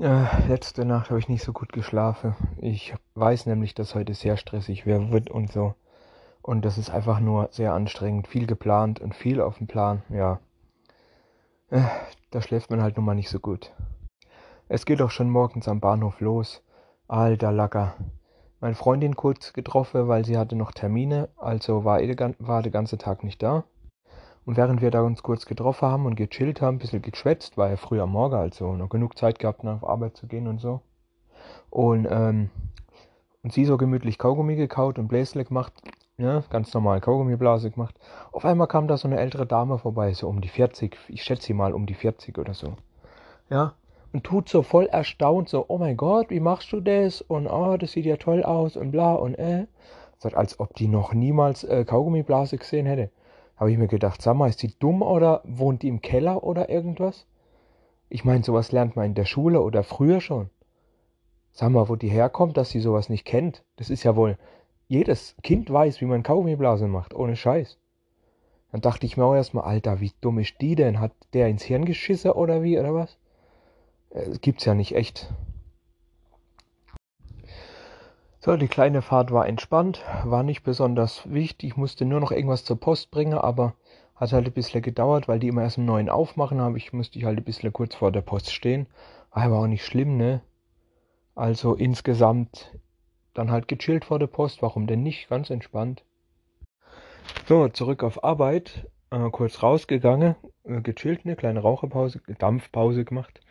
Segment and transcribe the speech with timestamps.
[0.00, 2.34] Äh, letzte Nacht habe ich nicht so gut geschlafen.
[2.56, 5.74] Ich weiß nämlich, dass heute sehr stressig wird und so.
[6.40, 8.26] Und das ist einfach nur sehr anstrengend.
[8.26, 10.02] Viel geplant und viel auf dem Plan.
[10.08, 10.40] Ja.
[11.68, 11.82] Äh,
[12.30, 13.72] da schläft man halt nun mal nicht so gut.
[14.68, 16.62] Es geht auch schon morgens am Bahnhof los.
[17.06, 17.94] Alter Lacker.
[18.60, 22.00] Meine Freundin kurz getroffen, weil sie hatte noch Termine, also war,
[22.38, 23.64] war der ganze Tag nicht da.
[24.50, 27.70] Und während wir da uns kurz getroffen haben und gechillt haben, ein bisschen geschwätzt, war
[27.70, 30.80] ja früh am Morgen, also noch genug Zeit gehabt, nach Arbeit zu gehen und so.
[31.70, 32.50] Und, ähm,
[33.44, 35.72] und sie so gemütlich Kaugummi gekaut und Bläsle gemacht,
[36.18, 37.94] ja, ganz normal Kaugummiblase gemacht.
[38.32, 41.44] Auf einmal kam da so eine ältere Dame vorbei, so um die 40, ich schätze
[41.44, 42.74] sie mal um die 40 oder so.
[43.50, 43.74] Ja,
[44.12, 47.20] und tut so voll erstaunt, so, oh mein Gott, wie machst du das?
[47.20, 49.68] Und oh, das sieht ja toll aus und bla und äh.
[50.18, 53.10] Sagt, als ob die noch niemals äh, Kaugummiblase gesehen hätte.
[53.60, 56.70] Habe ich mir gedacht, sag mal, ist die dumm oder wohnt die im Keller oder
[56.70, 57.26] irgendwas?
[58.08, 60.48] Ich meine, sowas lernt man in der Schule oder früher schon.
[61.52, 63.62] Sag mal, wo die herkommt, dass sie sowas nicht kennt.
[63.76, 64.38] Das ist ja wohl,
[64.88, 67.76] jedes Kind weiß, wie man Kaugummiblasen macht, ohne Scheiß.
[68.72, 70.98] Dann dachte ich mir auch erstmal, Alter, wie dumm ist die denn?
[70.98, 73.18] Hat der ins Hirn geschissen oder wie, oder was?
[74.08, 75.30] Das äh, gibt's ja nicht echt.
[78.42, 81.72] So, die kleine Fahrt war entspannt, war nicht besonders wichtig.
[81.72, 83.74] Ich musste nur noch irgendwas zur Post bringen, aber
[84.16, 86.78] hat halt ein bisschen gedauert, weil die immer erst um neun aufmachen habe.
[86.78, 88.86] Ich musste halt ein bisschen kurz vor der Post stehen.
[89.30, 90.40] Aber auch nicht schlimm, ne?
[91.34, 92.78] Also insgesamt
[93.34, 94.62] dann halt gechillt vor der Post.
[94.62, 95.28] Warum denn nicht?
[95.28, 96.02] Ganz entspannt.
[97.46, 98.86] So, zurück auf Arbeit.
[99.10, 103.42] Äh, kurz rausgegangen, äh, gechillt, eine kleine Raucherpause, Dampfpause gemacht.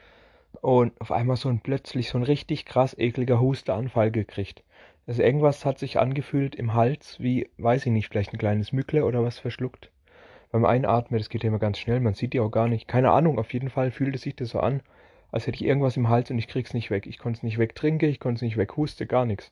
[0.61, 4.63] Und auf einmal so ein plötzlich so ein richtig krass ekliger Husteanfall gekriegt.
[5.09, 9.05] Also irgendwas hat sich angefühlt im Hals, wie, weiß ich nicht, vielleicht ein kleines Mückle
[9.05, 9.89] oder was verschluckt.
[10.51, 12.87] Beim Einatmen, das geht ja immer ganz schnell, man sieht die auch gar nicht.
[12.87, 14.83] Keine Ahnung, auf jeden Fall fühlte sich das so an,
[15.31, 17.07] als hätte ich irgendwas im Hals und ich krieg's nicht weg.
[17.07, 19.51] Ich konnte es nicht wegtrinken, ich konnte es nicht weghuste, gar nichts.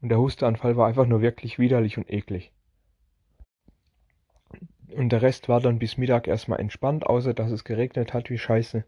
[0.00, 2.50] Und der Husteanfall war einfach nur wirklich widerlich und eklig.
[4.96, 8.38] Und der Rest war dann bis Mittag erstmal entspannt, außer dass es geregnet hat wie
[8.38, 8.86] scheiße.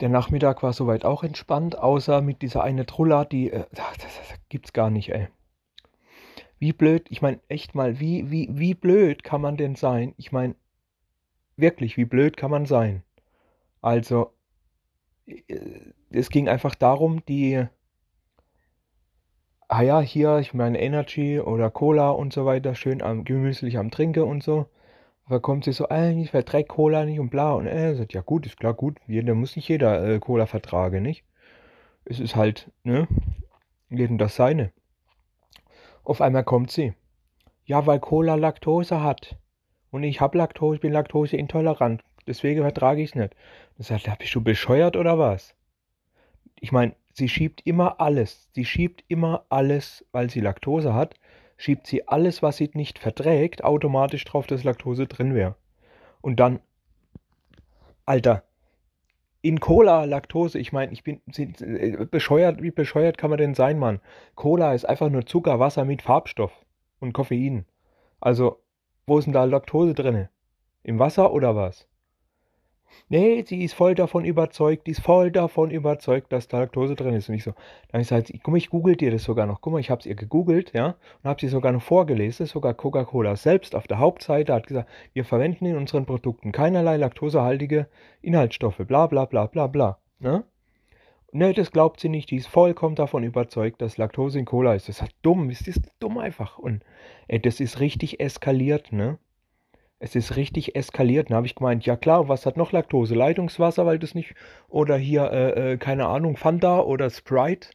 [0.00, 4.38] Der Nachmittag war soweit auch entspannt, außer mit dieser eine Trulla, die äh, das, das
[4.48, 5.28] gibt's gar nicht, ey.
[6.58, 10.14] Wie blöd, ich meine, echt mal, wie, wie, wie blöd kann man denn sein?
[10.16, 10.56] Ich meine,
[11.56, 13.02] wirklich, wie blöd kann man sein?
[13.80, 14.32] Also,
[15.26, 15.42] äh,
[16.10, 17.66] es ging einfach darum, die,
[19.68, 23.90] ah ja, hier, ich meine, Energy oder Cola und so weiter, schön am, gemütlich am
[23.90, 24.66] Trinken und so.
[25.28, 27.52] Da kommt sie so, äh, ich verträgt Cola nicht und bla.
[27.52, 31.02] Und er sagt, ja gut, ist klar, gut, jeder muss nicht jeder äh, Cola vertragen,
[31.02, 31.24] nicht?
[32.04, 33.06] Es ist halt, ne?
[33.90, 34.72] Jedem das seine.
[36.02, 36.94] Auf einmal kommt sie.
[37.66, 39.36] Ja, weil Cola Laktose hat.
[39.90, 42.02] Und ich hab Laktose, ich bin laktoseintolerant.
[42.26, 43.34] Deswegen vertrage ich es nicht.
[43.76, 45.54] Dann sagt er, bist du bescheuert oder was?
[46.60, 48.48] Ich meine, sie schiebt immer alles.
[48.54, 51.14] Sie schiebt immer alles, weil sie Laktose hat
[51.58, 55.56] schiebt sie alles, was sie nicht verträgt, automatisch drauf, dass Laktose drin wäre.
[56.22, 56.60] Und dann,
[58.06, 58.44] Alter,
[59.42, 63.78] in Cola Laktose, ich meine, ich bin äh, bescheuert, wie bescheuert kann man denn sein,
[63.78, 64.00] Mann?
[64.34, 66.52] Cola ist einfach nur Zucker, Wasser mit Farbstoff
[67.00, 67.66] und Koffein.
[68.20, 68.62] Also,
[69.06, 70.28] wo ist denn da Laktose drin?
[70.84, 71.87] Im Wasser oder was?
[73.08, 77.14] Nee, sie ist voll davon überzeugt, die ist voll davon überzeugt, dass da Laktose drin
[77.14, 77.28] ist.
[77.28, 77.54] Und ich so,
[77.90, 79.60] dann ich gesagt, guck mal, ich google dir das sogar noch.
[79.60, 82.46] Guck mal, ich habe es ihr gegoogelt, ja, und habe sie sogar noch vorgelesen.
[82.46, 87.88] Sogar Coca-Cola selbst auf der Hauptseite hat gesagt, wir verwenden in unseren Produkten keinerlei laktosehaltige
[88.20, 89.98] Inhaltsstoffe, bla bla bla bla bla.
[90.18, 90.44] Ne?
[91.30, 92.30] Ne, das glaubt sie nicht.
[92.30, 94.88] Die ist vollkommen davon überzeugt, dass Laktose in Cola ist.
[94.88, 95.50] Das ist dumm.
[95.50, 96.58] Das ist dumm einfach.
[96.58, 96.82] Und
[97.26, 99.18] ey, das ist richtig eskaliert, ne?
[100.00, 101.30] Es ist richtig eskaliert.
[101.30, 103.14] Dann habe ich gemeint, ja klar, was hat noch Laktose?
[103.14, 104.34] Leitungswasser, weil das nicht.
[104.68, 107.70] Oder hier, äh, äh, keine Ahnung, Fanta oder Sprite.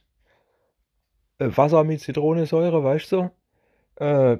[1.38, 3.30] Äh, Wasser mit Zitronensäure, weißt du?
[3.96, 4.38] Äh,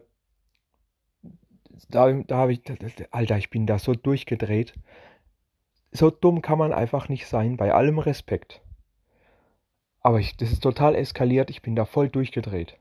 [1.89, 2.62] da, da habe ich.
[3.11, 4.75] Alter, ich bin da so durchgedreht.
[5.93, 8.63] So dumm kann man einfach nicht sein, bei allem Respekt.
[10.01, 12.77] Aber ich, das ist total eskaliert, ich bin da voll durchgedreht.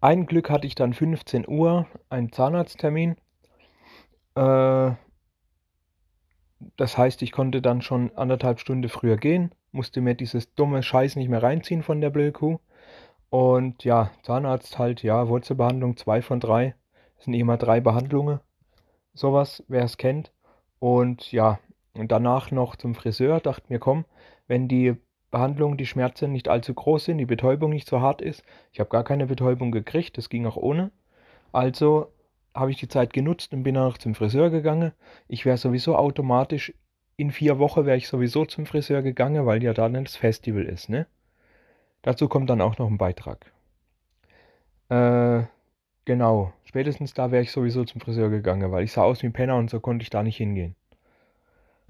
[0.00, 3.16] Ein Glück hatte ich dann 15 Uhr einen Zahnarzttermin.
[4.34, 4.92] Äh,
[6.76, 11.16] das heißt, ich konnte dann schon anderthalb Stunden früher gehen, musste mir dieses dumme Scheiß
[11.16, 12.58] nicht mehr reinziehen von der Blödkuh.
[13.30, 16.74] Und ja, Zahnarzt halt, ja, Wurzelbehandlung, zwei von drei.
[17.16, 18.40] Das sind immer drei Behandlungen.
[19.14, 20.32] Sowas, wer es kennt.
[20.78, 21.58] Und ja,
[21.94, 24.04] und danach noch zum Friseur, dachte mir, komm,
[24.48, 24.96] wenn die
[25.32, 28.44] Behandlung die Schmerzen nicht allzu groß sind, die Betäubung nicht so hart ist.
[28.72, 30.92] Ich habe gar keine Betäubung gekriegt, das ging auch ohne.
[31.50, 32.12] Also
[32.54, 34.92] habe ich die Zeit genutzt und bin dann noch zum Friseur gegangen.
[35.26, 36.72] Ich wäre sowieso automatisch
[37.16, 40.88] in vier Wochen wäre ich sowieso zum Friseur gegangen, weil ja dann das Festival ist,
[40.88, 41.06] ne?
[42.02, 43.52] Dazu kommt dann auch noch ein Beitrag.
[44.88, 45.44] Äh,
[46.04, 46.52] genau.
[46.64, 49.56] Spätestens da wäre ich sowieso zum Friseur gegangen, weil ich sah aus wie ein Penner
[49.56, 50.74] und so konnte ich da nicht hingehen.